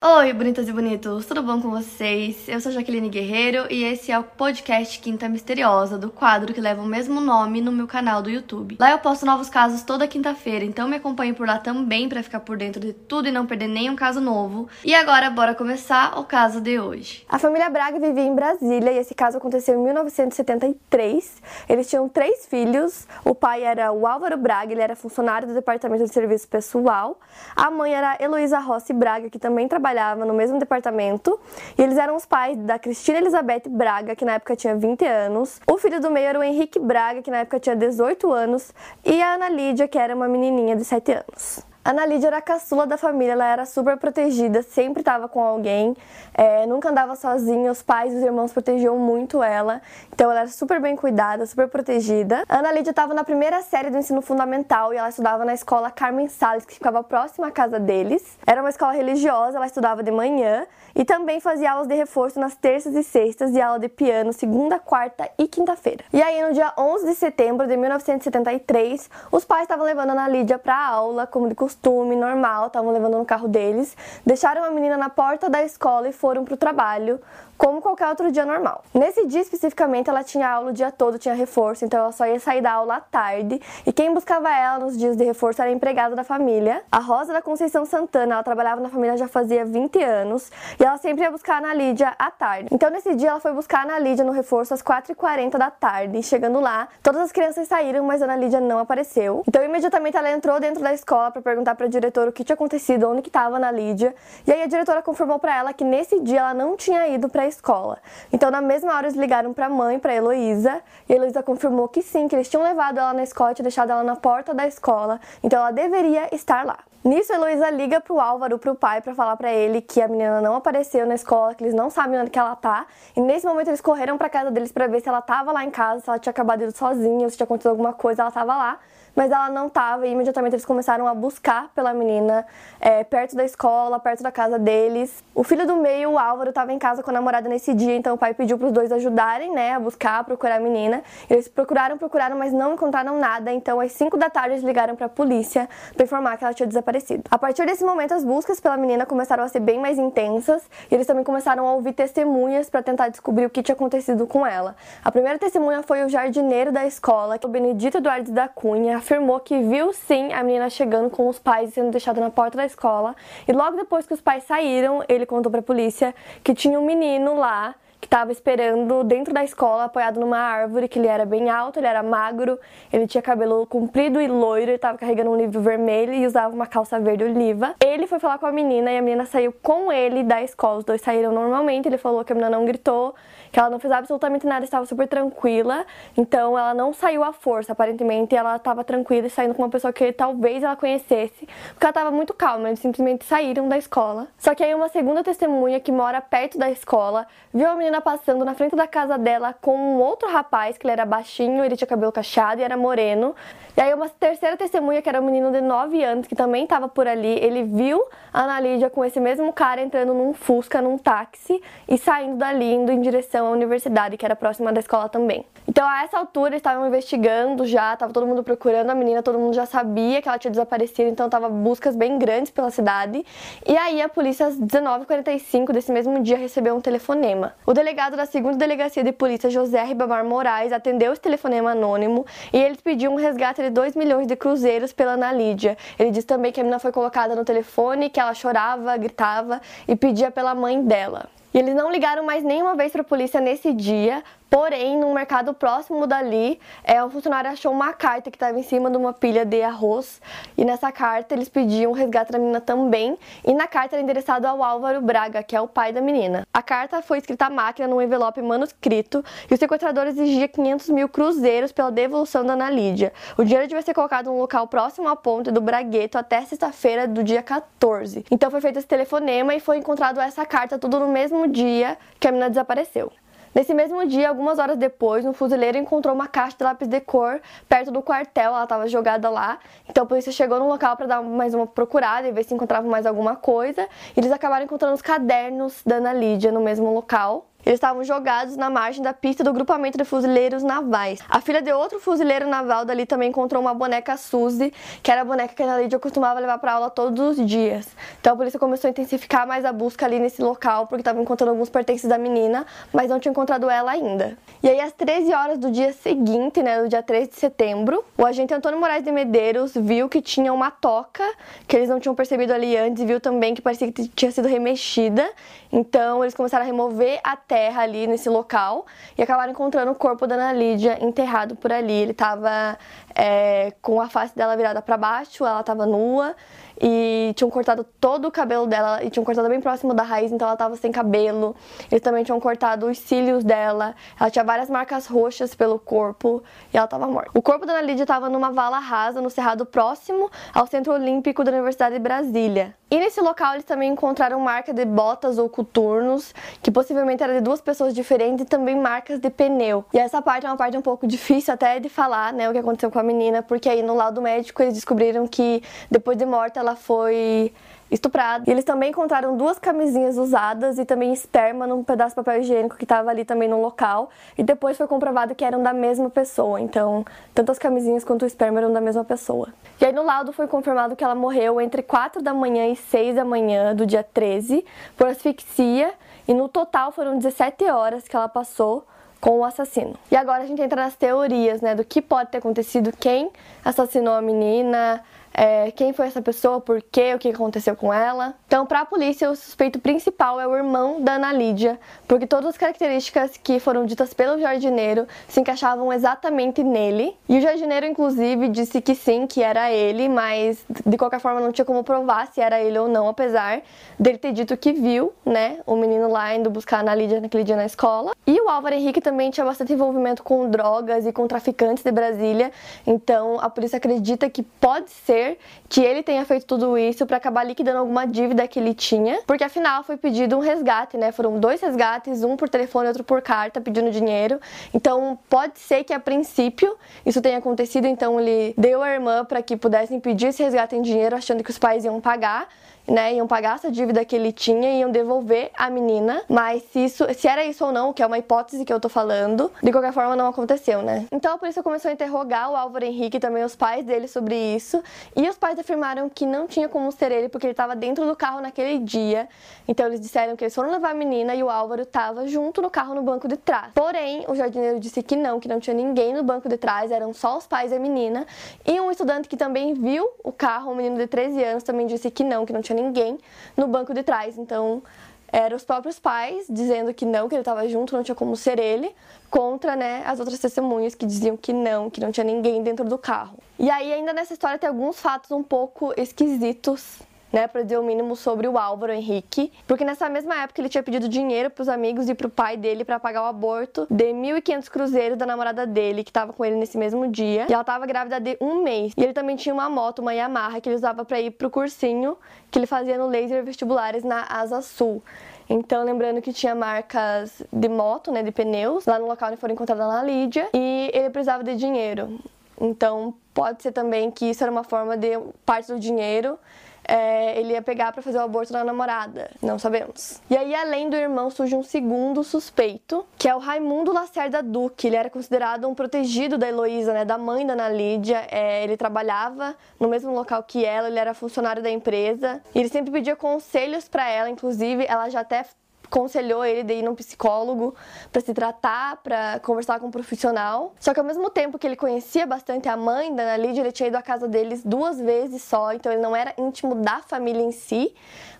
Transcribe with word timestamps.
Oi, 0.00 0.32
bonitas 0.32 0.68
e 0.68 0.72
bonitos, 0.72 1.26
tudo 1.26 1.42
bom 1.42 1.60
com 1.60 1.70
vocês? 1.70 2.48
Eu 2.48 2.60
sou 2.60 2.70
Jaqueline 2.70 3.08
Guerreiro 3.08 3.66
e 3.68 3.82
esse 3.82 4.12
é 4.12 4.18
o 4.18 4.22
podcast 4.22 5.00
Quinta 5.00 5.28
Misteriosa, 5.28 5.98
do 5.98 6.08
quadro 6.08 6.54
que 6.54 6.60
leva 6.60 6.80
o 6.80 6.86
mesmo 6.86 7.20
nome 7.20 7.60
no 7.60 7.72
meu 7.72 7.88
canal 7.88 8.22
do 8.22 8.30
YouTube. 8.30 8.76
Lá 8.78 8.92
eu 8.92 9.00
posto 9.00 9.26
novos 9.26 9.50
casos 9.50 9.82
toda 9.82 10.06
quinta-feira, 10.06 10.64
então 10.64 10.86
me 10.86 10.94
acompanhe 10.94 11.32
por 11.32 11.48
lá 11.48 11.58
também 11.58 12.08
para 12.08 12.22
ficar 12.22 12.38
por 12.38 12.56
dentro 12.56 12.80
de 12.80 12.92
tudo 12.92 13.26
e 13.26 13.32
não 13.32 13.44
perder 13.44 13.66
nenhum 13.66 13.96
caso 13.96 14.20
novo. 14.20 14.68
E 14.84 14.94
agora, 14.94 15.30
bora 15.30 15.52
começar 15.52 16.16
o 16.16 16.22
caso 16.22 16.60
de 16.60 16.78
hoje. 16.78 17.26
A 17.28 17.40
família 17.40 17.68
Braga 17.68 17.98
vivia 17.98 18.22
em 18.22 18.36
Brasília 18.36 18.92
e 18.92 18.98
esse 18.98 19.16
caso 19.16 19.38
aconteceu 19.38 19.74
em 19.74 19.82
1973. 19.82 21.42
Eles 21.68 21.90
tinham 21.90 22.08
três 22.08 22.46
filhos. 22.46 23.08
O 23.24 23.34
pai 23.34 23.64
era 23.64 23.90
o 23.90 24.06
Álvaro 24.06 24.36
Braga, 24.36 24.70
ele 24.70 24.80
era 24.80 24.94
funcionário 24.94 25.48
do 25.48 25.54
Departamento 25.54 26.04
de 26.04 26.12
Serviço 26.12 26.46
Pessoal. 26.46 27.18
A 27.56 27.68
mãe 27.68 27.92
era 27.92 28.16
Heloísa 28.20 28.60
Rossi 28.60 28.92
Braga, 28.92 29.28
que 29.28 29.40
também 29.40 29.66
trabalhava 29.66 29.87
trabalhava 29.88 30.24
no 30.24 30.34
mesmo 30.34 30.58
departamento 30.58 31.38
e 31.76 31.82
eles 31.82 31.96
eram 31.96 32.14
os 32.14 32.26
pais 32.26 32.56
da 32.58 32.78
Cristina 32.78 33.18
Elizabeth 33.18 33.62
Braga, 33.68 34.14
que 34.14 34.24
na 34.24 34.34
época 34.34 34.54
tinha 34.54 34.76
20 34.76 35.04
anos. 35.06 35.60
O 35.66 35.78
filho 35.78 36.00
do 36.00 36.10
meio 36.10 36.26
era 36.26 36.38
o 36.38 36.42
Henrique 36.42 36.78
Braga, 36.78 37.22
que 37.22 37.30
na 37.30 37.38
época 37.38 37.58
tinha 37.58 37.74
18 37.74 38.30
anos, 38.30 38.72
e 39.04 39.22
a 39.22 39.34
Ana 39.34 39.48
Lídia, 39.48 39.88
que 39.88 39.98
era 39.98 40.14
uma 40.14 40.28
menininha 40.28 40.76
de 40.76 40.84
7 40.84 41.12
anos. 41.12 41.67
Ana 41.88 42.04
Lídia 42.04 42.26
era 42.26 42.36
a 42.36 42.42
caçula 42.42 42.86
da 42.86 42.98
família, 42.98 43.32
ela 43.32 43.46
era 43.46 43.64
super 43.64 43.96
protegida, 43.96 44.60
sempre 44.60 45.00
estava 45.00 45.26
com 45.26 45.40
alguém, 45.40 45.96
é, 46.34 46.66
nunca 46.66 46.90
andava 46.90 47.16
sozinha, 47.16 47.72
os 47.72 47.80
pais 47.80 48.12
e 48.12 48.16
os 48.16 48.22
irmãos 48.22 48.52
protegiam 48.52 48.98
muito 48.98 49.42
ela, 49.42 49.80
então 50.12 50.30
ela 50.30 50.40
era 50.40 50.50
super 50.50 50.82
bem 50.82 50.94
cuidada, 50.94 51.46
super 51.46 51.66
protegida. 51.66 52.44
A 52.46 52.58
Ana 52.58 52.72
Lídia 52.72 52.90
estava 52.90 53.14
na 53.14 53.24
primeira 53.24 53.62
série 53.62 53.88
do 53.88 53.96
ensino 53.96 54.20
fundamental 54.20 54.92
e 54.92 54.98
ela 54.98 55.08
estudava 55.08 55.46
na 55.46 55.54
escola 55.54 55.90
Carmen 55.90 56.28
Salles, 56.28 56.66
que 56.66 56.74
ficava 56.74 57.02
próxima 57.02 57.46
à 57.46 57.50
casa 57.50 57.80
deles. 57.80 58.38
Era 58.46 58.60
uma 58.60 58.68
escola 58.68 58.92
religiosa, 58.92 59.56
ela 59.56 59.64
estudava 59.64 60.02
de 60.02 60.10
manhã 60.10 60.66
e 60.94 61.06
também 61.06 61.40
fazia 61.40 61.72
aulas 61.72 61.86
de 61.86 61.94
reforço 61.94 62.38
nas 62.38 62.54
terças 62.54 62.94
e 62.94 63.02
sextas 63.02 63.54
e 63.54 63.62
aula 63.62 63.78
de 63.78 63.88
piano 63.88 64.30
segunda, 64.34 64.78
quarta 64.78 65.30
e 65.38 65.48
quinta-feira. 65.48 66.04
E 66.12 66.20
aí, 66.20 66.46
no 66.46 66.52
dia 66.52 66.70
11 66.76 67.06
de 67.06 67.14
setembro 67.14 67.66
de 67.66 67.78
1973, 67.78 69.08
os 69.32 69.46
pais 69.46 69.62
estavam 69.62 69.86
levando 69.86 70.10
a 70.10 70.12
Ana 70.12 70.28
Lídia 70.28 70.58
para 70.58 70.76
aula, 70.76 71.26
como 71.26 71.48
de 71.48 71.54
costume 71.54 71.77
costume, 71.78 72.16
normal, 72.16 72.66
estavam 72.66 72.92
levando 72.92 73.16
no 73.16 73.24
carro 73.24 73.48
deles, 73.48 73.96
deixaram 74.26 74.64
a 74.64 74.70
menina 74.70 74.96
na 74.96 75.08
porta 75.08 75.48
da 75.48 75.62
escola 75.62 76.08
e 76.08 76.12
foram 76.12 76.44
pro 76.44 76.56
trabalho, 76.56 77.20
como 77.58 77.82
qualquer 77.82 78.08
outro 78.08 78.30
dia 78.30 78.46
normal. 78.46 78.84
Nesse 78.94 79.26
dia 79.26 79.40
especificamente, 79.40 80.08
ela 80.08 80.22
tinha 80.22 80.48
aula 80.48 80.70
o 80.70 80.72
dia 80.72 80.92
todo, 80.92 81.18
tinha 81.18 81.34
reforço, 81.34 81.84
então 81.84 81.98
ela 81.98 82.12
só 82.12 82.24
ia 82.24 82.38
sair 82.38 82.62
da 82.62 82.72
aula 82.72 82.96
à 82.96 83.00
tarde, 83.00 83.60
e 83.84 83.92
quem 83.92 84.14
buscava 84.14 84.48
ela 84.48 84.78
nos 84.78 84.96
dias 84.96 85.16
de 85.16 85.24
reforço 85.24 85.60
era 85.60 85.68
a 85.70 85.74
empregada 85.74 86.14
da 86.14 86.22
família. 86.22 86.82
A 86.90 87.00
Rosa 87.00 87.32
da 87.32 87.42
Conceição 87.42 87.84
Santana, 87.84 88.34
ela 88.34 88.42
trabalhava 88.44 88.80
na 88.80 88.88
família 88.88 89.16
já 89.16 89.26
fazia 89.26 89.64
20 89.64 90.02
anos, 90.02 90.50
e 90.78 90.84
ela 90.84 90.96
sempre 90.98 91.24
ia 91.24 91.30
buscar 91.30 91.56
a 91.56 91.58
Ana 91.58 91.74
Lídia 91.74 92.14
à 92.16 92.30
tarde. 92.30 92.68
Então 92.70 92.88
nesse 92.90 93.14
dia 93.16 93.30
ela 93.30 93.40
foi 93.40 93.52
buscar 93.52 93.80
a 93.80 93.82
Ana 93.82 93.98
Lídia 93.98 94.24
no 94.24 94.32
reforço 94.32 94.72
às 94.72 94.82
4h40 94.82 95.58
da 95.58 95.70
tarde, 95.70 96.22
chegando 96.22 96.60
lá, 96.60 96.86
todas 97.02 97.20
as 97.20 97.32
crianças 97.32 97.66
saíram, 97.66 98.04
mas 98.04 98.22
a 98.22 98.26
Ana 98.26 98.36
Lídia 98.36 98.60
não 98.60 98.78
apareceu. 98.78 99.42
Então 99.48 99.64
imediatamente 99.64 100.16
ela 100.16 100.30
entrou 100.30 100.60
dentro 100.60 100.80
da 100.80 100.92
escola 100.92 101.32
para 101.32 101.42
perguntar 101.42 101.74
para 101.74 101.86
a 101.86 101.88
diretora 101.88 102.30
o 102.30 102.32
que 102.32 102.44
tinha 102.44 102.54
acontecido, 102.54 103.08
onde 103.10 103.22
que 103.22 103.28
estava 103.28 103.56
a 103.56 103.58
Ana 103.58 103.72
Lídia, 103.72 104.14
e 104.46 104.52
aí 104.52 104.62
a 104.62 104.66
diretora 104.66 105.02
confirmou 105.02 105.40
para 105.40 105.56
ela 105.56 105.72
que 105.72 105.82
nesse 105.82 106.20
dia 106.20 106.38
ela 106.38 106.54
não 106.54 106.76
tinha 106.76 107.08
ido 107.08 107.28
para 107.28 107.47
escola. 107.48 107.98
Então, 108.32 108.50
na 108.50 108.60
mesma 108.60 108.94
hora, 108.94 109.06
eles 109.06 109.18
ligaram 109.18 109.52
para 109.52 109.66
a 109.66 109.70
mãe, 109.70 109.98
para 109.98 110.14
Heloísa, 110.14 110.80
e 111.08 111.12
a 111.12 111.16
Heloísa 111.16 111.42
confirmou 111.42 111.88
que 111.88 112.02
sim, 112.02 112.28
que 112.28 112.36
eles 112.36 112.48
tinham 112.48 112.62
levado 112.62 112.98
ela 112.98 113.12
na 113.12 113.22
escola, 113.22 113.54
tinham 113.54 113.64
deixado 113.64 113.90
ela 113.90 114.04
na 114.04 114.16
porta 114.16 114.54
da 114.54 114.66
escola, 114.66 115.20
então 115.42 115.58
ela 115.58 115.70
deveria 115.70 116.34
estar 116.34 116.64
lá. 116.64 116.78
Nisso, 117.04 117.32
a 117.32 117.36
Heloísa 117.36 117.70
liga 117.70 118.00
pro 118.00 118.20
Álvaro, 118.20 118.58
pro 118.58 118.74
pai, 118.74 119.00
para 119.00 119.14
falar 119.14 119.36
para 119.36 119.52
ele 119.52 119.80
que 119.80 120.02
a 120.02 120.08
menina 120.08 120.40
não 120.40 120.56
apareceu 120.56 121.06
na 121.06 121.14
escola, 121.14 121.54
que 121.54 121.64
eles 121.64 121.74
não 121.74 121.88
sabem 121.88 122.20
onde 122.20 122.30
que 122.30 122.38
ela 122.38 122.56
tá. 122.56 122.86
E 123.16 123.20
nesse 123.20 123.46
momento 123.46 123.68
eles 123.68 123.80
correram 123.80 124.18
para 124.18 124.28
casa 124.28 124.50
deles 124.50 124.72
para 124.72 124.86
ver 124.88 125.00
se 125.00 125.08
ela 125.08 125.22
tava 125.22 125.52
lá 125.52 125.64
em 125.64 125.70
casa, 125.70 126.00
se 126.02 126.10
ela 126.10 126.18
tinha 126.18 126.30
acabado 126.30 126.58
de 126.58 126.64
ir 126.66 126.72
sozinha, 126.72 127.30
se 127.30 127.36
tinha 127.36 127.44
acontecido 127.44 127.70
alguma 127.70 127.92
coisa, 127.92 128.22
ela 128.22 128.30
tava 128.30 128.54
lá 128.56 128.78
mas 129.18 129.32
ela 129.32 129.50
não 129.50 129.66
estava 129.66 130.06
e 130.06 130.12
imediatamente 130.12 130.52
eles 130.52 130.64
começaram 130.64 131.08
a 131.08 131.12
buscar 131.12 131.70
pela 131.74 131.92
menina 131.92 132.46
é, 132.78 133.02
perto 133.02 133.34
da 133.34 133.44
escola, 133.44 133.98
perto 133.98 134.22
da 134.22 134.30
casa 134.30 134.60
deles. 134.60 135.24
O 135.34 135.42
filho 135.42 135.66
do 135.66 135.74
meio, 135.74 136.10
o 136.12 136.18
Álvaro, 136.18 136.50
estava 136.50 136.72
em 136.72 136.78
casa 136.78 137.02
com 137.02 137.10
a 137.10 137.12
namorada 137.12 137.48
nesse 137.48 137.74
dia, 137.74 137.96
então 137.96 138.14
o 138.14 138.16
pai 138.16 138.32
pediu 138.32 138.56
para 138.56 138.68
os 138.68 138.72
dois 138.72 138.92
ajudarem, 138.92 139.50
né, 139.50 139.72
a 139.72 139.80
buscar, 139.80 140.20
a 140.20 140.22
procurar 140.22 140.58
a 140.58 140.60
menina. 140.60 141.02
Eles 141.28 141.48
procuraram, 141.48 141.98
procuraram, 141.98 142.38
mas 142.38 142.52
não 142.52 142.74
encontraram 142.74 143.18
nada, 143.18 143.50
então 143.50 143.80
às 143.80 143.90
5 143.90 144.16
da 144.16 144.30
tarde 144.30 144.50
eles 144.50 144.62
ligaram 144.62 144.94
para 144.94 145.06
a 145.06 145.08
polícia 145.08 145.68
para 145.96 146.04
informar 146.04 146.38
que 146.38 146.44
ela 146.44 146.54
tinha 146.54 146.68
desaparecido. 146.68 147.24
A 147.28 147.36
partir 147.36 147.66
desse 147.66 147.84
momento, 147.84 148.14
as 148.14 148.22
buscas 148.22 148.60
pela 148.60 148.76
menina 148.76 149.04
começaram 149.04 149.42
a 149.42 149.48
ser 149.48 149.58
bem 149.58 149.80
mais 149.80 149.98
intensas 149.98 150.62
e 150.88 150.94
eles 150.94 151.08
também 151.08 151.24
começaram 151.24 151.66
a 151.66 151.72
ouvir 151.72 151.92
testemunhas 151.92 152.70
para 152.70 152.84
tentar 152.84 153.08
descobrir 153.08 153.46
o 153.46 153.50
que 153.50 153.64
tinha 153.64 153.74
acontecido 153.74 154.28
com 154.28 154.46
ela. 154.46 154.76
A 155.04 155.10
primeira 155.10 155.40
testemunha 155.40 155.82
foi 155.82 156.04
o 156.04 156.08
jardineiro 156.08 156.70
da 156.70 156.86
escola, 156.86 157.36
o 157.42 157.48
Benedito 157.48 157.98
Eduardo 157.98 158.30
da 158.30 158.46
Cunha, 158.46 159.00
afirmou 159.08 159.40
que 159.40 159.58
viu 159.62 159.90
sim 159.94 160.34
a 160.34 160.42
menina 160.42 160.68
chegando 160.68 161.08
com 161.08 161.28
os 161.28 161.38
pais 161.38 161.72
sendo 161.72 161.90
deixada 161.90 162.20
na 162.20 162.28
porta 162.28 162.58
da 162.58 162.66
escola. 162.66 163.16
E 163.46 163.52
logo 163.52 163.74
depois 163.74 164.06
que 164.06 164.12
os 164.12 164.20
pais 164.20 164.44
saíram, 164.44 165.02
ele 165.08 165.24
contou 165.24 165.50
para 165.50 165.60
a 165.60 165.62
polícia 165.62 166.14
que 166.44 166.54
tinha 166.54 166.78
um 166.78 166.84
menino 166.84 167.34
lá 167.34 167.74
que 168.00 168.06
estava 168.06 168.30
esperando 168.30 169.02
dentro 169.02 169.34
da 169.34 169.42
escola, 169.42 169.84
apoiado 169.84 170.20
numa 170.20 170.38
árvore, 170.38 170.86
que 170.86 170.98
ele 170.98 171.08
era 171.08 171.26
bem 171.26 171.50
alto, 171.50 171.80
ele 171.80 171.86
era 171.86 172.00
magro, 172.00 172.58
ele 172.92 173.08
tinha 173.08 173.20
cabelo 173.20 173.66
comprido 173.66 174.20
e 174.20 174.28
loiro, 174.28 174.70
ele 174.70 174.76
estava 174.76 174.96
carregando 174.96 175.30
um 175.30 175.36
livro 175.36 175.60
vermelho 175.60 176.12
e 176.12 176.24
usava 176.24 176.54
uma 176.54 176.66
calça 176.66 177.00
verde 177.00 177.24
oliva. 177.24 177.74
Ele 177.84 178.06
foi 178.06 178.20
falar 178.20 178.38
com 178.38 178.46
a 178.46 178.52
menina 178.52 178.92
e 178.92 178.98
a 178.98 179.02
menina 179.02 179.26
saiu 179.26 179.52
com 179.62 179.90
ele 179.90 180.22
da 180.22 180.40
escola. 180.42 180.78
Os 180.78 180.84
dois 180.84 181.00
saíram 181.00 181.32
normalmente, 181.32 181.88
ele 181.88 181.98
falou 181.98 182.24
que 182.24 182.32
a 182.32 182.36
menina 182.36 182.56
não 182.56 182.64
gritou, 182.64 183.14
que 183.50 183.58
ela 183.58 183.70
não 183.70 183.78
fez 183.78 183.92
absolutamente 183.92 184.46
nada, 184.46 184.64
estava 184.64 184.86
super 184.86 185.06
tranquila. 185.06 185.84
Então 186.16 186.58
ela 186.58 186.74
não 186.74 186.92
saiu 186.92 187.24
à 187.24 187.32
força, 187.32 187.72
aparentemente 187.72 188.34
ela 188.34 188.56
estava 188.56 188.84
tranquila 188.84 189.26
e 189.26 189.30
saindo 189.30 189.54
com 189.54 189.62
uma 189.62 189.68
pessoa 189.68 189.92
que 189.92 190.12
talvez 190.12 190.62
ela 190.62 190.76
conhecesse, 190.76 191.46
porque 191.70 191.84
ela 191.84 191.90
estava 191.90 192.10
muito 192.10 192.34
calma, 192.34 192.68
eles 192.68 192.80
simplesmente 192.80 193.24
saíram 193.24 193.68
da 193.68 193.78
escola. 193.78 194.28
Só 194.38 194.54
que 194.54 194.62
aí 194.62 194.74
uma 194.74 194.88
segunda 194.88 195.22
testemunha 195.22 195.80
que 195.80 195.92
mora 195.92 196.20
perto 196.20 196.58
da 196.58 196.70
escola 196.70 197.26
viu 197.52 197.68
a 197.68 197.74
menina 197.74 198.00
passando 198.00 198.44
na 198.44 198.54
frente 198.54 198.74
da 198.74 198.86
casa 198.86 199.18
dela 199.18 199.54
com 199.60 199.76
um 199.76 200.00
outro 200.00 200.28
rapaz, 200.30 200.76
que 200.76 200.86
ele 200.86 200.92
era 200.92 201.04
baixinho, 201.04 201.64
ele 201.64 201.76
tinha 201.76 201.86
cabelo 201.86 202.12
cacheado 202.12 202.60
e 202.60 202.64
era 202.64 202.76
moreno. 202.76 203.34
E 203.76 203.80
aí 203.80 203.94
uma 203.94 204.08
terceira 204.08 204.56
testemunha, 204.56 205.00
que 205.00 205.08
era 205.08 205.20
um 205.20 205.24
menino 205.24 205.52
de 205.52 205.60
9 205.60 206.02
anos, 206.02 206.26
que 206.26 206.34
também 206.34 206.64
estava 206.64 206.88
por 206.88 207.06
ali, 207.06 207.38
ele 207.38 207.62
viu 207.62 208.02
a 208.32 208.42
Ana 208.42 208.60
Lídia 208.60 208.90
com 208.90 209.04
esse 209.04 209.20
mesmo 209.20 209.52
cara 209.52 209.80
entrando 209.80 210.12
num 210.12 210.34
Fusca, 210.34 210.82
num 210.82 210.98
táxi, 210.98 211.62
e 211.86 211.96
saindo 211.96 212.36
dali, 212.36 212.74
indo 212.74 212.90
em 212.90 213.00
direção 213.00 213.37
à 213.46 213.50
universidade, 213.50 214.16
que 214.16 214.24
era 214.24 214.34
próxima 214.34 214.72
da 214.72 214.80
escola 214.80 215.08
também. 215.08 215.44
Então, 215.66 215.86
a 215.86 216.02
essa 216.02 216.18
altura, 216.18 216.56
estavam 216.56 216.86
investigando 216.86 217.66
já, 217.66 217.94
tava 217.96 218.12
todo 218.12 218.26
mundo 218.26 218.42
procurando 218.42 218.90
a 218.90 218.94
menina, 218.94 219.22
todo 219.22 219.38
mundo 219.38 219.54
já 219.54 219.66
sabia 219.66 220.20
que 220.22 220.28
ela 220.28 220.38
tinha 220.38 220.50
desaparecido, 220.50 221.08
então 221.10 221.28
tava 221.28 221.48
buscas 221.48 221.94
bem 221.94 222.18
grandes 222.18 222.50
pela 222.50 222.70
cidade. 222.70 223.24
E 223.66 223.76
aí, 223.76 224.00
a 224.00 224.08
polícia, 224.08 224.46
às 224.46 224.58
19h45 224.58 225.72
desse 225.72 225.92
mesmo 225.92 226.22
dia, 226.22 226.36
recebeu 226.36 226.74
um 226.74 226.80
telefonema. 226.80 227.54
O 227.66 227.72
delegado 227.72 228.16
da 228.16 228.26
segunda 228.26 228.56
delegacia 228.56 229.04
de 229.04 229.12
polícia, 229.12 229.50
José 229.50 229.82
Ribamar 229.84 230.24
Moraes, 230.24 230.72
atendeu 230.72 231.12
esse 231.12 231.20
telefonema 231.20 231.72
anônimo 231.72 232.26
e 232.52 232.58
eles 232.58 232.80
pediam 232.80 233.12
um 233.12 233.16
resgate 233.16 233.62
de 233.62 233.70
2 233.70 233.94
milhões 233.94 234.26
de 234.26 234.36
cruzeiros 234.36 234.92
pela 234.92 235.12
Ana 235.12 235.32
Lídia. 235.32 235.76
Ele 235.98 236.10
disse 236.10 236.26
também 236.26 236.50
que 236.52 236.60
a 236.60 236.64
menina 236.64 236.78
foi 236.78 236.92
colocada 236.92 237.34
no 237.34 237.44
telefone, 237.44 238.10
que 238.10 238.18
ela 238.18 238.34
chorava, 238.34 238.96
gritava 238.96 239.60
e 239.86 239.94
pedia 239.94 240.30
pela 240.30 240.54
mãe 240.54 240.82
dela. 240.82 241.26
E 241.52 241.58
eles 241.58 241.74
não 241.74 241.90
ligaram 241.90 242.22
mais 242.24 242.44
nenhuma 242.44 242.74
vez 242.74 242.92
para 242.92 243.00
a 243.00 243.04
polícia 243.04 243.40
nesse 243.40 243.72
dia, 243.72 244.22
Porém, 244.50 244.98
no 244.98 245.12
mercado 245.12 245.52
próximo 245.52 246.06
dali, 246.06 246.58
é, 246.82 247.04
um 247.04 247.10
funcionário 247.10 247.50
achou 247.50 247.70
uma 247.70 247.92
carta 247.92 248.30
que 248.30 248.36
estava 248.36 248.58
em 248.58 248.62
cima 248.62 248.90
de 248.90 248.96
uma 248.96 249.12
pilha 249.12 249.44
de 249.44 249.62
arroz. 249.62 250.22
E 250.56 250.64
nessa 250.64 250.90
carta 250.90 251.34
eles 251.34 251.48
pediam 251.50 251.92
o 251.92 251.94
resgate 251.94 252.32
da 252.32 252.38
menina 252.38 252.60
também. 252.60 253.18
E 253.44 253.52
na 253.52 253.66
carta 253.66 253.96
era 253.96 254.02
endereçado 254.02 254.46
ao 254.46 254.62
Álvaro 254.62 255.02
Braga, 255.02 255.42
que 255.42 255.54
é 255.54 255.60
o 255.60 255.68
pai 255.68 255.92
da 255.92 256.00
menina. 256.00 256.46
A 256.52 256.62
carta 256.62 257.02
foi 257.02 257.18
escrita 257.18 257.46
à 257.46 257.50
máquina 257.50 257.86
num 257.86 258.00
envelope 258.00 258.40
manuscrito 258.40 259.22
e 259.50 259.54
o 259.54 259.56
sequestrador 259.58 260.06
exigia 260.06 260.48
500 260.48 260.88
mil 260.88 261.08
cruzeiros 261.08 261.70
pela 261.70 261.90
devolução 261.90 262.44
da 262.44 262.54
Ana 262.54 262.70
Lídia. 262.70 263.12
O 263.36 263.44
dinheiro 263.44 263.68
devia 263.68 263.82
ser 263.82 263.92
colocado 263.92 264.26
num 264.26 264.38
local 264.38 264.66
próximo 264.66 265.08
à 265.08 265.14
ponte 265.14 265.50
do 265.50 265.60
Bragueto 265.60 266.16
até 266.16 266.40
sexta-feira 266.42 267.06
do 267.06 267.22
dia 267.22 267.42
14. 267.42 268.24
Então 268.30 268.50
foi 268.50 268.60
feito 268.62 268.78
esse 268.78 268.88
telefonema 268.88 269.54
e 269.54 269.60
foi 269.60 269.76
encontrado 269.76 270.20
essa 270.20 270.46
carta 270.46 270.78
tudo 270.78 270.98
no 270.98 271.08
mesmo 271.08 271.46
dia 271.46 271.98
que 272.18 272.26
a 272.26 272.32
menina 272.32 272.48
desapareceu. 272.48 273.12
Nesse 273.54 273.72
mesmo 273.74 274.06
dia, 274.06 274.28
algumas 274.28 274.58
horas 274.58 274.76
depois, 274.76 275.24
um 275.24 275.32
fuzileiro 275.32 275.78
encontrou 275.78 276.14
uma 276.14 276.28
caixa 276.28 276.56
de 276.56 276.64
lápis 276.64 276.88
de 276.88 277.00
cor 277.00 277.40
perto 277.68 277.90
do 277.90 278.02
quartel, 278.02 278.52
ela 278.52 278.64
estava 278.64 278.86
jogada 278.88 279.30
lá. 279.30 279.58
Então 279.88 280.04
a 280.04 280.06
polícia 280.06 280.30
chegou 280.30 280.58
no 280.58 280.68
local 280.68 280.96
para 280.96 281.06
dar 281.06 281.22
mais 281.22 281.54
uma 281.54 281.66
procurada 281.66 282.28
e 282.28 282.32
ver 282.32 282.44
se 282.44 282.54
encontrava 282.54 282.86
mais 282.88 283.06
alguma 283.06 283.36
coisa. 283.36 283.88
E 284.16 284.20
eles 284.20 284.30
acabaram 284.30 284.64
encontrando 284.64 284.94
os 284.94 285.02
cadernos 285.02 285.82
da 285.84 285.96
Ana 285.96 286.12
Lídia 286.12 286.52
no 286.52 286.60
mesmo 286.60 286.92
local. 286.92 287.46
Eles 287.68 287.76
estavam 287.76 288.02
jogados 288.02 288.56
na 288.56 288.70
margem 288.70 289.02
da 289.02 289.12
pista 289.12 289.44
do 289.44 289.52
grupamento 289.52 289.98
de 289.98 290.04
fuzileiros 290.04 290.62
navais. 290.62 291.20
A 291.28 291.38
filha 291.38 291.60
de 291.60 291.70
outro 291.70 292.00
fuzileiro 292.00 292.48
naval 292.48 292.86
dali 292.86 293.04
também 293.04 293.28
encontrou 293.28 293.60
uma 293.60 293.74
boneca 293.74 294.16
Suzy, 294.16 294.72
que 295.02 295.10
era 295.10 295.20
a 295.20 295.24
boneca 295.24 295.54
que 295.54 295.62
a 295.62 295.76
Lídia 295.76 295.98
costumava 295.98 296.40
levar 296.40 296.56
para 296.56 296.72
aula 296.72 296.88
todos 296.88 297.38
os 297.38 297.46
dias. 297.46 297.86
Então 298.18 298.32
a 298.32 298.36
polícia 298.36 298.58
começou 298.58 298.88
a 298.88 298.90
intensificar 298.90 299.46
mais 299.46 299.66
a 299.66 299.72
busca 299.72 300.06
ali 300.06 300.18
nesse 300.18 300.40
local, 300.40 300.86
porque 300.86 301.02
estava 301.02 301.20
encontrando 301.20 301.50
alguns 301.50 301.68
pertences 301.68 302.08
da 302.08 302.16
menina, 302.16 302.64
mas 302.90 303.10
não 303.10 303.20
tinha 303.20 303.32
encontrado 303.32 303.68
ela 303.68 303.90
ainda. 303.90 304.38
E 304.62 304.68
aí, 304.70 304.80
às 304.80 304.94
13 304.94 305.34
horas 305.34 305.58
do 305.58 305.70
dia 305.70 305.92
seguinte, 305.92 306.62
né, 306.62 306.82
do 306.82 306.88
dia 306.88 307.02
3 307.02 307.28
de 307.28 307.36
setembro, 307.36 308.02
o 308.16 308.24
agente 308.24 308.54
Antônio 308.54 308.80
Moraes 308.80 309.04
de 309.04 309.12
Medeiros 309.12 309.74
viu 309.74 310.08
que 310.08 310.22
tinha 310.22 310.54
uma 310.54 310.70
toca, 310.70 311.22
que 311.66 311.76
eles 311.76 311.90
não 311.90 312.00
tinham 312.00 312.14
percebido 312.14 312.54
ali 312.54 312.78
antes, 312.78 313.02
e 313.02 313.06
viu 313.06 313.20
também 313.20 313.54
que 313.54 313.60
parecia 313.60 313.92
que 313.92 314.08
tinha 314.08 314.32
sido 314.32 314.48
remexida. 314.48 315.30
Então, 315.70 316.24
eles 316.24 316.34
começaram 316.34 316.64
a 316.64 316.66
remover 316.66 317.20
a 317.22 317.36
terra 317.58 317.82
ali 317.82 318.06
nesse 318.06 318.28
local 318.28 318.86
e 319.16 319.22
acabaram 319.22 319.50
encontrando 319.50 319.90
o 319.90 319.94
corpo 319.94 320.28
da 320.28 320.36
Ana 320.36 320.52
Lídia 320.52 321.04
enterrado 321.04 321.56
por 321.56 321.72
ali. 321.72 321.92
Ele 321.92 322.12
estava 322.12 322.78
é, 323.14 323.72
com 323.82 324.00
a 324.00 324.08
face 324.08 324.34
dela 324.36 324.56
virada 324.56 324.80
para 324.80 324.96
baixo, 324.96 325.44
ela 325.44 325.60
estava 325.60 325.84
nua 325.84 326.36
e 326.80 327.32
tinham 327.34 327.50
cortado 327.50 327.84
todo 328.00 328.28
o 328.28 328.30
cabelo 328.30 328.66
dela 328.66 329.02
e 329.02 329.10
tinham 329.10 329.24
cortado 329.24 329.48
bem 329.48 329.60
próximo 329.60 329.92
da 329.94 330.02
raiz, 330.02 330.30
então 330.32 330.46
ela 330.46 330.56
tava 330.56 330.76
sem 330.76 330.92
cabelo. 330.92 331.54
Eles 331.90 332.02
também 332.02 332.24
tinham 332.24 332.38
cortado 332.40 332.86
os 332.86 332.98
cílios 332.98 333.44
dela. 333.44 333.94
Ela 334.18 334.30
tinha 334.30 334.44
várias 334.44 334.70
marcas 334.70 335.06
roxas 335.06 335.54
pelo 335.54 335.78
corpo 335.78 336.42
e 336.72 336.76
ela 336.76 336.86
tava 336.86 337.06
morta. 337.06 337.30
O 337.34 337.42
corpo 337.42 337.66
da 337.66 337.72
Ana 337.72 337.82
Lídia 337.82 338.06
tava 338.06 338.28
numa 338.28 338.50
vala 338.50 338.78
rasa 338.78 339.20
no 339.20 339.30
cerrado 339.30 339.66
próximo 339.66 340.30
ao 340.54 340.66
Centro 340.66 340.92
Olímpico 340.92 341.44
da 341.44 341.50
Universidade 341.50 341.94
de 341.94 342.00
Brasília. 342.00 342.74
E 342.90 342.98
nesse 342.98 343.20
local 343.20 343.52
eles 343.52 343.66
também 343.66 343.92
encontraram 343.92 344.40
marca 344.40 344.72
de 344.72 344.82
botas 344.84 345.36
ou 345.36 345.46
coturnos, 345.46 346.34
que 346.62 346.70
possivelmente 346.70 347.22
era 347.22 347.34
de 347.34 347.40
duas 347.42 347.60
pessoas 347.60 347.92
diferentes, 347.92 348.46
e 348.46 348.48
também 348.48 348.74
marcas 348.74 349.18
de 349.18 349.28
pneu. 349.28 349.84
E 349.92 349.98
essa 349.98 350.22
parte 350.22 350.46
é 350.46 350.48
uma 350.48 350.56
parte 350.56 350.74
um 350.74 350.80
pouco 350.80 351.06
difícil 351.06 351.52
até 351.52 351.78
de 351.78 351.90
falar, 351.90 352.32
né, 352.32 352.48
o 352.48 352.52
que 352.52 352.58
aconteceu 352.58 352.90
com 352.90 352.98
a 352.98 353.02
menina, 353.02 353.42
porque 353.42 353.68
aí 353.68 353.82
no 353.82 353.94
laudo 353.94 354.22
médico 354.22 354.62
eles 354.62 354.72
descobriram 354.72 355.26
que 355.26 355.62
depois 355.90 356.16
de 356.16 356.24
morta 356.24 356.62
ela 356.68 356.76
foi 356.76 357.52
estuprada. 357.90 358.44
E 358.46 358.50
eles 358.50 358.64
também 358.64 358.90
encontraram 358.90 359.36
duas 359.36 359.58
camisinhas 359.58 360.18
usadas 360.18 360.78
e 360.78 360.84
também 360.84 361.12
esperma 361.12 361.66
num 361.66 361.82
pedaço 361.82 362.10
de 362.10 362.16
papel 362.16 362.40
higiênico 362.42 362.76
que 362.76 362.84
estava 362.84 363.10
ali 363.10 363.24
também 363.24 363.48
no 363.48 363.60
local. 363.60 364.10
E 364.36 364.42
depois 364.42 364.76
foi 364.76 364.86
comprovado 364.86 365.34
que 365.34 365.44
eram 365.44 365.62
da 365.62 365.72
mesma 365.72 366.10
pessoa. 366.10 366.60
Então, 366.60 367.04
tanto 367.34 367.50
as 367.50 367.58
camisinhas 367.58 368.04
quanto 368.04 368.22
o 368.22 368.26
esperma 368.26 368.60
eram 368.60 368.72
da 368.72 368.80
mesma 368.80 369.04
pessoa. 369.04 369.48
E 369.80 369.86
aí 369.86 369.92
no 369.92 370.02
laudo 370.02 370.32
foi 370.32 370.46
confirmado 370.46 370.94
que 370.94 371.02
ela 371.02 371.14
morreu 371.14 371.60
entre 371.60 371.82
4 371.82 372.22
da 372.22 372.34
manhã 372.34 372.66
e 372.66 372.76
6 372.76 373.16
da 373.16 373.24
manhã 373.24 373.74
do 373.74 373.86
dia 373.86 374.02
13 374.02 374.64
por 374.96 375.06
asfixia. 375.06 375.92
E 376.26 376.34
no 376.34 376.46
total 376.46 376.92
foram 376.92 377.16
17 377.16 377.64
horas 377.70 378.06
que 378.06 378.14
ela 378.14 378.28
passou 378.28 378.84
com 379.20 379.38
o 379.40 379.44
assassino. 379.44 379.94
E 380.10 380.16
agora 380.16 380.42
a 380.42 380.46
gente 380.46 380.62
entra 380.62 380.82
nas 380.82 380.94
teorias, 380.94 381.60
né, 381.60 381.74
do 381.74 381.84
que 381.84 382.00
pode 382.00 382.30
ter 382.30 382.38
acontecido, 382.38 382.92
quem 382.92 383.30
assassinou 383.64 384.14
a 384.14 384.22
menina, 384.22 385.02
é, 385.32 385.70
quem 385.70 385.92
foi 385.92 386.06
essa 386.06 386.20
pessoa, 386.20 386.60
por 386.60 386.82
quê, 386.82 387.14
o 387.14 387.18
que 387.18 387.28
aconteceu 387.28 387.76
com 387.76 387.92
ela. 387.92 388.34
Então, 388.46 388.66
para 388.66 388.80
a 388.80 388.84
polícia, 388.84 389.30
o 389.30 389.36
suspeito 389.36 389.78
principal 389.78 390.40
é 390.40 390.46
o 390.46 390.56
irmão 390.56 391.00
da 391.00 391.12
Ana 391.12 391.32
Lídia, 391.32 391.78
porque 392.06 392.26
todas 392.26 392.46
as 392.46 392.58
características 392.58 393.36
que 393.36 393.60
foram 393.60 393.84
ditas 393.84 394.14
pelo 394.14 394.38
jardineiro 394.40 395.06
se 395.28 395.40
encaixavam 395.40 395.92
exatamente 395.92 396.62
nele. 396.62 397.16
E 397.28 397.38
o 397.38 397.40
jardineiro, 397.40 397.86
inclusive, 397.86 398.48
disse 398.48 398.80
que 398.80 398.94
sim, 398.94 399.26
que 399.26 399.42
era 399.42 399.70
ele, 399.70 400.08
mas 400.08 400.64
de 400.84 400.96
qualquer 400.96 401.20
forma 401.20 401.40
não 401.40 401.52
tinha 401.52 401.64
como 401.64 401.84
provar 401.84 402.26
se 402.32 402.40
era 402.40 402.60
ele 402.60 402.78
ou 402.78 402.88
não, 402.88 403.08
apesar 403.08 403.62
dele 403.98 404.18
ter 404.18 404.32
dito 404.32 404.56
que 404.56 404.72
viu, 404.72 405.12
né, 405.24 405.58
o 405.66 405.76
menino 405.76 406.08
lá 406.08 406.34
indo 406.34 406.50
buscar 406.50 406.78
a 406.78 406.80
Ana 406.80 406.94
Lídia 406.94 407.20
naquele 407.20 407.44
dia 407.44 407.56
na 407.56 407.66
escola. 407.66 408.12
E 408.26 408.40
o 408.40 408.48
Álvaro 408.48 408.74
Henrique 408.74 409.00
também 409.00 409.30
tinha 409.30 409.44
bastante 409.44 409.72
envolvimento 409.72 410.22
com 410.22 410.48
drogas 410.50 411.06
e 411.06 411.12
com 411.12 411.26
traficantes 411.26 411.82
de 411.82 411.90
Brasília, 411.92 412.50
então 412.86 413.38
a 413.40 413.48
polícia 413.48 413.76
acredita 413.76 414.28
que 414.28 414.42
pode 414.42 414.90
ser 414.90 415.17
ser 415.18 415.38
que 415.68 415.82
ele 415.82 416.02
tenha 416.02 416.24
feito 416.24 416.46
tudo 416.46 416.78
isso 416.78 417.04
para 417.04 417.16
acabar 417.16 417.44
liquidando 417.44 417.78
alguma 417.78 418.06
dívida 418.06 418.46
que 418.46 418.58
ele 418.58 418.72
tinha, 418.72 419.20
porque 419.26 419.44
afinal 419.44 419.82
foi 419.82 419.96
pedido 419.96 420.36
um 420.36 420.40
resgate, 420.40 420.96
né? 420.96 421.12
Foram 421.12 421.38
dois 421.38 421.60
resgates, 421.60 422.22
um 422.22 422.36
por 422.36 422.48
telefone 422.48 422.88
outro 422.88 423.04
por 423.04 423.20
carta, 423.20 423.60
pedindo 423.60 423.90
dinheiro. 423.90 424.40
Então 424.72 425.18
pode 425.28 425.58
ser 425.58 425.84
que 425.84 425.92
a 425.92 426.00
princípio 426.00 426.76
isso 427.04 427.20
tenha 427.20 427.38
acontecido, 427.38 427.86
então 427.86 428.20
ele 428.20 428.54
deu 428.56 428.82
a 428.82 428.90
irmã 428.90 429.24
para 429.24 429.42
que 429.42 429.56
pudessem 429.56 430.00
pedir 430.00 430.28
esse 430.28 430.42
resgate 430.42 430.76
em 430.76 430.82
dinheiro, 430.82 431.16
achando 431.16 431.42
que 431.42 431.50
os 431.50 431.58
pais 431.58 431.84
iam 431.84 432.00
pagar 432.00 432.48
né, 432.88 433.14
iam 433.14 433.26
pagar 433.26 433.56
essa 433.56 433.70
dívida 433.70 434.04
que 434.04 434.16
ele 434.16 434.32
tinha 434.32 434.70
e 434.70 434.80
iam 434.80 434.90
devolver 434.90 435.50
a 435.54 435.68
menina, 435.68 436.22
mas 436.28 436.62
se 436.72 436.84
isso, 436.84 437.06
se 437.14 437.28
era 437.28 437.44
isso 437.44 437.64
ou 437.64 437.70
não, 437.70 437.92
que 437.92 438.02
é 438.02 438.06
uma 438.06 438.18
hipótese 438.18 438.64
que 438.64 438.72
eu 438.72 438.80
tô 438.80 438.88
falando, 438.88 439.52
de 439.62 439.70
qualquer 439.70 439.92
forma 439.92 440.16
não 440.16 440.26
aconteceu, 440.26 440.82
né? 440.82 441.06
Então 441.12 441.34
a 441.34 441.38
polícia 441.38 441.62
começou 441.62 441.90
a 441.90 441.92
interrogar 441.92 442.50
o 442.50 442.56
Álvaro 442.56 442.84
Henrique 442.84 443.18
e 443.18 443.20
também 443.20 443.44
os 443.44 443.54
pais 443.54 443.84
dele 443.84 444.08
sobre 444.08 444.34
isso, 444.34 444.82
e 445.14 445.28
os 445.28 445.36
pais 445.36 445.58
afirmaram 445.58 446.08
que 446.08 446.24
não 446.24 446.46
tinha 446.46 446.68
como 446.68 446.90
ser 446.90 447.12
ele 447.12 447.28
porque 447.28 447.46
ele 447.46 447.52
estava 447.52 447.76
dentro 447.76 448.06
do 448.06 448.16
carro 448.16 448.40
naquele 448.40 448.78
dia. 448.78 449.28
Então 449.66 449.86
eles 449.86 450.00
disseram 450.00 450.34
que 450.34 450.44
eles 450.44 450.54
foram 450.54 450.70
levar 450.70 450.90
a 450.90 450.94
menina 450.94 451.34
e 451.34 451.42
o 451.42 451.50
Álvaro 451.50 451.82
estava 451.82 452.26
junto 452.26 452.62
no 452.62 452.70
carro 452.70 452.94
no 452.94 453.02
banco 453.02 453.28
de 453.28 453.36
trás. 453.36 453.70
Porém, 453.74 454.24
o 454.28 454.34
jardineiro 454.34 454.80
disse 454.80 455.02
que 455.02 455.14
não, 455.14 455.38
que 455.38 455.48
não 455.48 455.60
tinha 455.60 455.74
ninguém 455.74 456.14
no 456.14 456.22
banco 456.22 456.48
de 456.48 456.56
trás, 456.56 456.90
eram 456.90 457.12
só 457.12 457.36
os 457.36 457.46
pais 457.46 457.72
e 457.72 457.74
a 457.74 457.78
menina. 457.78 458.26
E 458.66 458.80
um 458.80 458.90
estudante 458.90 459.28
que 459.28 459.36
também 459.36 459.74
viu 459.74 460.08
o 460.24 460.32
carro, 460.32 460.72
um 460.72 460.74
menino 460.74 460.96
de 460.96 461.06
13 461.06 461.44
anos, 461.44 461.62
também 461.62 461.86
disse 461.86 462.10
que 462.10 462.24
não, 462.24 462.46
que 462.46 462.52
não 462.52 462.62
tinha 462.62 462.77
ninguém 462.80 463.18
no 463.56 463.66
banco 463.66 463.92
de 463.92 464.02
trás. 464.02 464.38
Então, 464.38 464.82
eram 465.30 465.56
os 465.56 465.64
próprios 465.64 465.98
pais 465.98 466.46
dizendo 466.48 466.92
que 466.94 467.04
não, 467.04 467.28
que 467.28 467.34
ele 467.34 467.42
estava 467.42 467.68
junto, 467.68 467.94
não 467.94 468.02
tinha 468.02 468.14
como 468.14 468.34
ser 468.36 468.58
ele, 468.58 468.94
contra 469.30 469.76
né, 469.76 470.02
as 470.06 470.18
outras 470.18 470.38
testemunhas 470.38 470.94
que 470.94 471.04
diziam 471.04 471.36
que 471.36 471.52
não, 471.52 471.90
que 471.90 472.00
não 472.00 472.10
tinha 472.10 472.24
ninguém 472.24 472.62
dentro 472.62 472.84
do 472.84 472.96
carro. 472.96 473.38
E 473.58 473.70
aí, 473.70 473.92
ainda 473.92 474.12
nessa 474.12 474.32
história, 474.32 474.58
tem 474.58 474.68
alguns 474.68 474.98
fatos 474.98 475.30
um 475.30 475.42
pouco 475.42 475.92
esquisitos 475.96 477.00
né, 477.32 477.46
para 477.46 477.62
dizer 477.62 477.78
o 477.78 477.82
mínimo 477.82 478.16
sobre 478.16 478.48
o 478.48 478.58
Álvaro 478.58 478.92
Henrique, 478.92 479.52
porque 479.66 479.84
nessa 479.84 480.08
mesma 480.08 480.42
época 480.42 480.60
ele 480.60 480.68
tinha 480.68 480.82
pedido 480.82 481.08
dinheiro 481.08 481.50
para 481.50 481.62
os 481.62 481.68
amigos 481.68 482.08
e 482.08 482.14
para 482.14 482.26
o 482.26 482.30
pai 482.30 482.56
dele 482.56 482.84
para 482.84 482.98
pagar 482.98 483.22
o 483.22 483.26
aborto 483.26 483.86
de 483.90 484.12
1.500 484.12 484.68
cruzeiros 484.68 485.18
da 485.18 485.26
namorada 485.26 485.66
dele, 485.66 486.02
que 486.02 486.10
estava 486.10 486.32
com 486.32 486.44
ele 486.44 486.56
nesse 486.56 486.78
mesmo 486.78 487.08
dia, 487.08 487.46
e 487.48 487.52
ela 487.52 487.62
estava 487.62 487.86
grávida 487.86 488.18
de 488.20 488.36
um 488.40 488.62
mês. 488.62 488.92
E 488.96 489.02
ele 489.02 489.12
também 489.12 489.36
tinha 489.36 489.54
uma 489.54 489.68
moto, 489.68 490.00
uma 490.00 490.14
Yamaha, 490.14 490.60
que 490.60 490.68
ele 490.68 490.76
usava 490.76 491.04
para 491.04 491.20
ir 491.20 491.32
pro 491.32 491.50
cursinho 491.50 492.16
que 492.50 492.58
ele 492.58 492.66
fazia 492.66 492.96
no 492.96 493.06
laser 493.06 493.44
vestibulares 493.44 494.02
na 494.04 494.26
Asa 494.28 494.62
Sul. 494.62 495.02
Então, 495.50 495.82
lembrando 495.82 496.20
que 496.20 496.32
tinha 496.32 496.54
marcas 496.54 497.42
de 497.50 497.68
moto, 497.68 498.12
né, 498.12 498.22
de 498.22 498.30
pneus, 498.30 498.84
lá 498.84 498.98
no 498.98 499.06
local 499.06 499.28
onde 499.28 499.38
foram 499.38 499.54
encontradas 499.54 499.86
na 499.86 500.02
Lídia, 500.02 500.48
e 500.52 500.90
ele 500.92 501.08
precisava 501.08 501.42
de 501.42 501.56
dinheiro. 501.56 502.18
Então, 502.60 503.14
pode 503.32 503.62
ser 503.62 503.72
também 503.72 504.10
que 504.10 504.26
isso 504.26 504.42
era 504.42 504.50
uma 504.50 504.64
forma 504.64 504.96
de 504.96 505.18
parte 505.46 505.72
do 505.72 505.78
dinheiro 505.78 506.38
é, 506.88 507.38
ele 507.38 507.52
ia 507.52 507.60
pegar 507.60 507.92
para 507.92 508.00
fazer 508.00 508.16
o 508.16 508.22
aborto 508.22 508.50
da 508.50 508.64
namorada. 508.64 509.30
Não 509.42 509.58
sabemos. 509.58 510.22
E 510.30 510.36
aí, 510.36 510.54
além 510.54 510.88
do 510.88 510.96
irmão, 510.96 511.30
surge 511.30 511.54
um 511.54 511.62
segundo 511.62 512.24
suspeito, 512.24 513.04
que 513.18 513.28
é 513.28 513.34
o 513.34 513.38
Raimundo 513.38 513.92
Lacerda 513.92 514.42
Duque. 514.42 514.86
Ele 514.86 514.96
era 514.96 515.10
considerado 515.10 515.68
um 515.68 515.74
protegido 515.74 516.38
da 516.38 516.48
Heloísa, 516.48 516.94
né, 516.94 517.04
da 517.04 517.18
mãe 517.18 517.46
da 517.46 517.52
Ana 517.52 517.68
Lídia. 517.68 518.26
É, 518.30 518.64
ele 518.64 518.76
trabalhava 518.76 519.54
no 519.78 519.86
mesmo 519.86 520.12
local 520.12 520.42
que 520.42 520.64
ela, 520.64 520.88
ele 520.88 520.98
era 520.98 521.12
funcionário 521.12 521.62
da 521.62 521.70
empresa. 521.70 522.40
E 522.54 522.58
ele 522.58 522.70
sempre 522.70 522.90
pedia 522.90 523.14
conselhos 523.14 523.86
para 523.86 524.08
ela, 524.08 524.30
inclusive, 524.30 524.86
ela 524.88 525.10
já 525.10 525.20
até 525.20 525.44
conselhou 525.90 526.44
ele 526.44 526.62
de 526.62 526.74
ir 526.74 526.82
num 526.82 526.94
psicólogo 526.94 527.74
para 528.12 528.20
se 528.20 528.32
tratar, 528.34 528.96
para 528.98 529.40
conversar 529.40 529.80
com 529.80 529.86
um 529.86 529.90
profissional. 529.90 530.74
Só 530.80 530.92
que 530.92 531.00
ao 531.00 531.06
mesmo 531.06 531.30
tempo 531.30 531.58
que 531.58 531.66
ele 531.66 531.76
conhecia 531.76 532.26
bastante 532.26 532.68
a 532.68 532.76
mãe 532.76 533.14
da 533.14 533.22
Ana 533.22 533.36
Lídia, 533.36 533.60
ele 533.60 533.72
tinha 533.72 533.88
ido 533.88 533.96
à 533.96 534.02
casa 534.02 534.28
deles 534.28 534.62
duas 534.64 535.00
vezes 535.00 535.42
só, 535.42 535.72
então 535.72 535.90
ele 535.90 536.00
não 536.00 536.14
era 536.14 536.34
íntimo 536.38 536.74
da 536.74 537.00
família 537.00 537.42
em 537.42 537.52
si, 537.52 537.94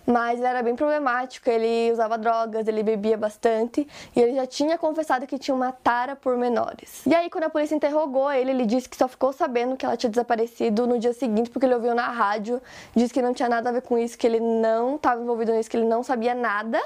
mas 0.05 0.39
ele 0.39 0.47
era 0.47 0.63
bem 0.63 0.75
problemático, 0.75 1.49
ele 1.49 1.91
usava 1.91 2.17
drogas, 2.17 2.67
ele 2.67 2.81
bebia 2.81 3.17
bastante 3.17 3.87
e 4.15 4.19
ele 4.19 4.35
já 4.35 4.45
tinha 4.45 4.77
confessado 4.77 5.27
que 5.27 5.37
tinha 5.37 5.53
uma 5.53 5.71
tara 5.71 6.15
por 6.15 6.35
menores. 6.37 7.05
E 7.05 7.13
aí 7.13 7.29
quando 7.29 7.45
a 7.45 7.49
polícia 7.49 7.75
interrogou 7.75 8.31
ele, 8.31 8.51
ele 8.51 8.65
disse 8.65 8.89
que 8.89 8.97
só 8.97 9.07
ficou 9.07 9.31
sabendo 9.31 9.77
que 9.77 9.85
ela 9.85 9.95
tinha 9.95 10.09
desaparecido 10.09 10.87
no 10.87 10.97
dia 10.97 11.13
seguinte 11.13 11.49
porque 11.49 11.65
ele 11.65 11.75
ouviu 11.75 11.93
na 11.93 12.09
rádio, 12.09 12.61
disse 12.95 13.13
que 13.13 13.21
não 13.21 13.33
tinha 13.33 13.49
nada 13.49 13.69
a 13.69 13.71
ver 13.71 13.81
com 13.81 13.97
isso, 13.97 14.17
que 14.17 14.25
ele 14.25 14.39
não 14.39 14.95
estava 14.95 15.21
envolvido 15.21 15.51
nisso, 15.51 15.69
que 15.69 15.77
ele 15.77 15.85
não 15.85 16.01
sabia 16.01 16.33
nada. 16.33 16.81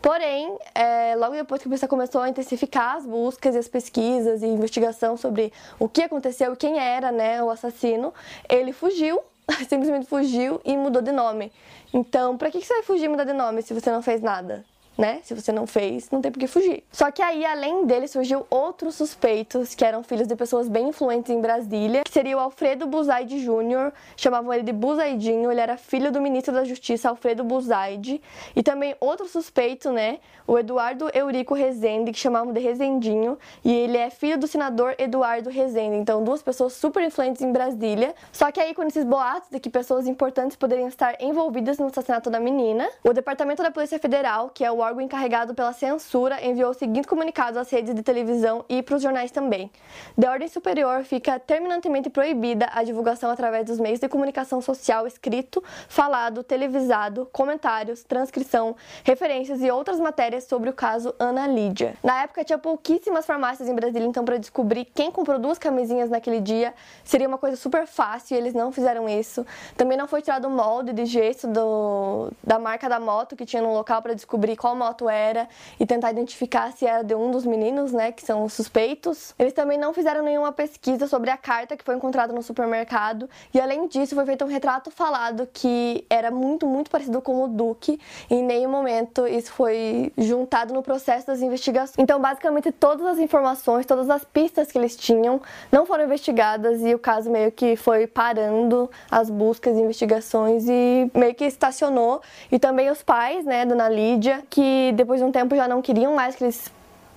Porém, 0.00 0.56
é, 0.74 1.14
logo 1.16 1.34
depois 1.34 1.60
que 1.60 1.66
a 1.66 1.68
polícia 1.68 1.88
começou 1.88 2.20
a 2.20 2.28
intensificar 2.28 2.96
as 2.96 3.06
buscas 3.06 3.54
e 3.54 3.58
as 3.58 3.68
pesquisas 3.68 4.42
e 4.42 4.46
investigação 4.46 5.16
sobre 5.16 5.52
o 5.78 5.88
que 5.88 6.02
aconteceu 6.02 6.52
e 6.52 6.56
quem 6.56 6.78
era 6.78 7.10
né, 7.10 7.42
o 7.42 7.50
assassino, 7.50 8.12
ele 8.48 8.72
fugiu, 8.72 9.20
simplesmente 9.68 10.06
fugiu 10.06 10.60
e 10.64 10.76
mudou 10.76 11.02
de 11.02 11.12
nome. 11.12 11.52
Então, 11.92 12.36
pra 12.36 12.50
que 12.50 12.60
você 12.60 12.74
vai 12.74 12.82
fugir 12.82 13.06
e 13.06 13.08
mudar 13.08 13.24
de 13.24 13.32
nome 13.32 13.62
se 13.62 13.74
você 13.74 13.90
não 13.90 14.02
fez 14.02 14.20
nada? 14.20 14.64
Né? 14.96 15.20
Se 15.22 15.34
você 15.34 15.52
não 15.52 15.66
fez, 15.66 16.10
não 16.10 16.20
tem 16.20 16.30
por 16.32 16.38
que 16.38 16.46
fugir. 16.46 16.84
Só 16.90 17.10
que 17.10 17.22
aí, 17.22 17.44
além 17.44 17.84
dele, 17.86 18.08
surgiu 18.08 18.46
outros 18.48 18.94
suspeitos 18.94 19.74
que 19.74 19.84
eram 19.84 20.02
filhos 20.02 20.26
de 20.26 20.34
pessoas 20.34 20.68
bem 20.68 20.88
influentes 20.88 21.30
em 21.30 21.40
Brasília, 21.40 22.02
que 22.04 22.12
seria 22.12 22.36
o 22.36 22.40
Alfredo 22.40 22.86
Buzaide 22.86 23.40
Jr., 23.40 23.92
chamavam 24.16 24.52
ele 24.52 24.62
de 24.62 24.72
Buzaidinho, 24.72 25.50
ele 25.50 25.60
era 25.60 25.76
filho 25.76 26.10
do 26.10 26.20
ministro 26.20 26.54
da 26.54 26.64
Justiça, 26.64 27.08
Alfredo 27.08 27.44
Buzaide, 27.44 28.20
e 28.54 28.62
também 28.62 28.94
outro 29.00 29.26
suspeito, 29.28 29.90
né? 29.90 30.18
O 30.46 30.58
Eduardo 30.58 31.10
Eurico 31.12 31.54
Rezende, 31.54 32.12
que 32.12 32.18
chamavam 32.18 32.52
de 32.52 32.60
Rezendinho, 32.60 33.36
e 33.64 33.72
ele 33.72 33.98
é 33.98 34.10
filho 34.10 34.38
do 34.38 34.46
senador 34.46 34.94
Eduardo 34.96 35.50
Rezende. 35.50 35.96
Então, 35.96 36.22
duas 36.22 36.42
pessoas 36.42 36.72
super 36.72 37.02
influentes 37.02 37.42
em 37.42 37.52
Brasília. 37.52 38.14
Só 38.32 38.50
que 38.52 38.60
aí, 38.60 38.72
com 38.72 38.84
esses 38.84 39.04
boatos 39.04 39.50
de 39.50 39.58
que 39.58 39.68
pessoas 39.68 40.06
importantes 40.06 40.56
poderiam 40.56 40.88
estar 40.88 41.20
envolvidas 41.20 41.78
no 41.78 41.86
assassinato 41.86 42.30
da 42.30 42.38
menina, 42.38 42.88
o 43.02 43.12
Departamento 43.12 43.62
da 43.62 43.70
Polícia 43.70 43.98
Federal, 43.98 44.50
que 44.50 44.64
é 44.64 44.70
o 44.70 44.85
órgão 44.86 45.00
encarregado 45.00 45.54
pela 45.54 45.72
censura, 45.72 46.44
enviou 46.44 46.70
o 46.70 46.74
seguinte 46.74 47.06
comunicado 47.06 47.58
às 47.58 47.70
redes 47.70 47.94
de 47.94 48.02
televisão 48.02 48.64
e 48.68 48.82
para 48.82 48.96
os 48.96 49.02
jornais 49.02 49.30
também. 49.30 49.70
De 50.16 50.26
ordem 50.26 50.48
superior, 50.48 51.04
fica 51.04 51.38
terminantemente 51.38 52.08
proibida 52.08 52.68
a 52.72 52.82
divulgação 52.82 53.30
através 53.30 53.66
dos 53.66 53.78
meios 53.78 54.00
de 54.00 54.08
comunicação 54.08 54.60
social 54.60 55.06
escrito, 55.06 55.62
falado, 55.88 56.42
televisado, 56.42 57.28
comentários, 57.32 58.02
transcrição, 58.04 58.76
referências 59.04 59.62
e 59.62 59.70
outras 59.70 59.98
matérias 59.98 60.44
sobre 60.44 60.70
o 60.70 60.72
caso 60.72 61.14
Ana 61.18 61.46
Lídia. 61.46 61.94
Na 62.02 62.22
época, 62.22 62.44
tinha 62.44 62.58
pouquíssimas 62.58 63.26
farmácias 63.26 63.68
em 63.68 63.74
Brasília, 63.74 64.06
então 64.06 64.24
para 64.24 64.38
descobrir 64.38 64.84
quem 64.84 65.10
comprou 65.10 65.38
duas 65.38 65.58
camisinhas 65.58 66.08
naquele 66.08 66.40
dia 66.40 66.72
seria 67.04 67.26
uma 67.26 67.38
coisa 67.38 67.56
super 67.56 67.86
fácil 67.86 68.34
e 68.34 68.38
eles 68.38 68.54
não 68.54 68.70
fizeram 68.70 69.08
isso. 69.08 69.44
Também 69.76 69.98
não 69.98 70.06
foi 70.06 70.22
tirado 70.22 70.46
o 70.46 70.50
molde 70.50 70.92
de 70.92 71.04
gesso 71.04 71.48
do, 71.48 72.30
da 72.42 72.58
marca 72.58 72.88
da 72.88 73.00
moto 73.00 73.34
que 73.34 73.44
tinha 73.44 73.62
no 73.62 73.72
local 73.72 74.00
para 74.00 74.14
descobrir 74.14 74.56
qual 74.56 74.75
moto 74.76 75.08
era 75.08 75.48
e 75.80 75.86
tentar 75.86 76.12
identificar 76.12 76.72
se 76.72 76.86
era 76.86 77.02
de 77.02 77.14
um 77.14 77.30
dos 77.30 77.44
meninos, 77.44 77.92
né, 77.92 78.12
que 78.12 78.24
são 78.24 78.44
os 78.44 78.52
suspeitos. 78.52 79.34
Eles 79.38 79.52
também 79.52 79.78
não 79.78 79.92
fizeram 79.92 80.22
nenhuma 80.22 80.52
pesquisa 80.52 81.06
sobre 81.06 81.30
a 81.30 81.36
carta 81.36 81.76
que 81.76 81.84
foi 81.84 81.96
encontrada 81.96 82.32
no 82.32 82.42
supermercado 82.42 83.28
e 83.52 83.60
além 83.60 83.88
disso 83.88 84.14
foi 84.14 84.24
feito 84.26 84.44
um 84.44 84.48
retrato 84.48 84.90
falado 84.90 85.48
que 85.52 86.04
era 86.08 86.30
muito, 86.30 86.66
muito 86.66 86.90
parecido 86.90 87.20
com 87.20 87.44
o 87.44 87.48
Duque 87.48 87.98
e 88.30 88.34
em 88.34 88.42
nenhum 88.42 88.70
momento 88.70 89.26
isso 89.26 89.52
foi 89.52 90.12
juntado 90.18 90.74
no 90.74 90.82
processo 90.82 91.26
das 91.26 91.40
investigações. 91.40 91.96
Então, 91.98 92.20
basicamente 92.20 92.70
todas 92.70 93.06
as 93.06 93.18
informações, 93.18 93.86
todas 93.86 94.10
as 94.10 94.24
pistas 94.24 94.70
que 94.70 94.78
eles 94.78 94.96
tinham 94.96 95.40
não 95.72 95.86
foram 95.86 96.04
investigadas 96.04 96.82
e 96.82 96.94
o 96.94 96.98
caso 96.98 97.30
meio 97.30 97.50
que 97.50 97.76
foi 97.76 98.06
parando 98.06 98.90
as 99.10 99.30
buscas 99.30 99.76
e 99.76 99.80
investigações 99.80 100.66
e 100.68 101.10
meio 101.14 101.34
que 101.34 101.44
estacionou 101.44 102.20
e 102.50 102.58
também 102.58 102.90
os 102.90 103.02
pais, 103.02 103.44
né, 103.44 103.64
Dona 103.64 103.88
Lídia, 103.88 104.42
que 104.50 104.65
depois 104.94 105.20
de 105.20 105.26
um 105.26 105.32
tempo 105.32 105.54
já 105.54 105.66
não 105.68 105.82
queriam 105.82 106.14
mais 106.14 106.34
que 106.36 106.44
eles 106.44 106.70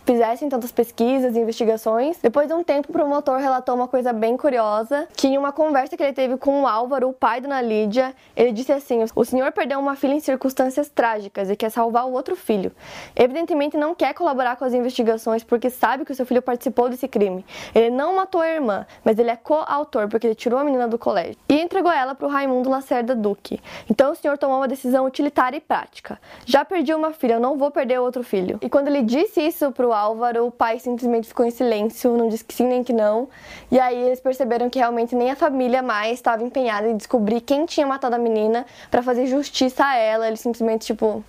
fizessem 0.09 0.49
tantas 0.49 0.71
pesquisas 0.71 1.35
e 1.35 1.39
investigações. 1.39 2.17
Depois 2.17 2.47
de 2.47 2.53
um 2.55 2.63
tempo, 2.63 2.89
o 2.89 2.91
promotor 2.91 3.37
relatou 3.37 3.75
uma 3.75 3.87
coisa 3.87 4.11
bem 4.11 4.35
curiosa, 4.35 5.07
que 5.15 5.27
em 5.27 5.37
uma 5.37 5.51
conversa 5.51 5.95
que 5.95 6.01
ele 6.01 6.13
teve 6.13 6.35
com 6.35 6.63
o 6.63 6.67
Álvaro, 6.67 7.09
o 7.09 7.13
pai 7.13 7.39
da 7.39 7.47
Ana 7.47 7.61
Lídia, 7.61 8.15
ele 8.35 8.51
disse 8.51 8.71
assim: 8.71 9.05
"O 9.15 9.23
senhor 9.23 9.51
perdeu 9.51 9.77
uma 9.79 9.95
filha 9.95 10.13
em 10.13 10.19
circunstâncias 10.19 10.89
trágicas 10.89 11.51
e 11.51 11.55
quer 11.55 11.69
salvar 11.69 12.07
o 12.07 12.11
outro 12.11 12.35
filho. 12.35 12.71
Evidentemente 13.15 13.77
não 13.77 13.93
quer 13.93 14.15
colaborar 14.15 14.55
com 14.55 14.65
as 14.65 14.73
investigações 14.73 15.43
porque 15.43 15.69
sabe 15.69 16.03
que 16.03 16.11
o 16.11 16.15
seu 16.15 16.25
filho 16.25 16.41
participou 16.41 16.89
desse 16.89 17.07
crime. 17.07 17.45
Ele 17.75 17.91
não 17.91 18.15
matou 18.15 18.41
a 18.41 18.49
irmã, 18.49 18.87
mas 19.05 19.19
ele 19.19 19.29
é 19.29 19.35
coautor 19.35 20.07
porque 20.09 20.25
ele 20.25 20.33
tirou 20.33 20.57
a 20.57 20.63
menina 20.63 20.87
do 20.87 20.97
colégio 20.97 21.37
e 21.47 21.61
entregou 21.61 21.91
ela 21.91 22.15
para 22.15 22.25
o 22.25 22.31
Raimundo 22.31 22.67
Lacerda 22.67 23.13
Duque. 23.13 23.61
Então 23.87 24.13
o 24.13 24.15
senhor 24.15 24.39
tomou 24.39 24.57
uma 24.57 24.67
decisão 24.67 25.05
utilitária 25.05 25.57
e 25.57 25.61
prática. 25.61 26.19
Já 26.47 26.65
perdi 26.65 26.95
uma 26.95 27.13
filha, 27.13 27.33
eu 27.33 27.39
não 27.39 27.59
vou 27.59 27.69
perder 27.69 27.99
outro 27.99 28.23
filho." 28.23 28.57
E 28.59 28.67
quando 28.67 28.87
ele 28.87 29.03
disse 29.03 29.39
isso 29.39 29.71
pro 29.71 29.98
Álvaro, 29.99 30.47
o 30.47 30.51
pai 30.51 30.79
simplesmente 30.79 31.27
ficou 31.27 31.45
em 31.45 31.51
silêncio, 31.51 32.15
não 32.15 32.29
disse 32.29 32.43
que 32.43 32.53
sim 32.53 32.67
nem 32.67 32.83
que 32.83 32.93
não. 32.93 33.27
E 33.69 33.79
aí 33.79 33.97
eles 33.97 34.19
perceberam 34.19 34.69
que 34.69 34.79
realmente 34.79 35.15
nem 35.15 35.29
a 35.31 35.35
família 35.35 35.81
mais 35.81 36.13
estava 36.13 36.43
empenhada 36.43 36.87
em 36.87 36.95
descobrir 36.95 37.41
quem 37.41 37.65
tinha 37.65 37.85
matado 37.85 38.15
a 38.15 38.19
menina 38.19 38.65
para 38.89 39.03
fazer 39.03 39.27
justiça 39.27 39.83
a 39.85 39.95
ela. 39.95 40.27
Eles 40.27 40.39
simplesmente, 40.39 40.85
tipo, 40.85 41.23